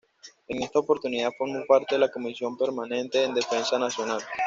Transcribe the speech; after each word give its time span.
En 0.47 0.63
esta 0.63 0.79
oportunidad 0.79 1.29
formó 1.37 1.63
parte 1.67 1.93
de 1.93 1.99
la 1.99 2.09
comisión 2.11 2.57
permanente 2.57 3.19
de 3.19 3.33
Defensa 3.35 3.77
Nacional. 3.77 4.19